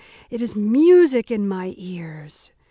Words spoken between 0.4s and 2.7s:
is music in my ears!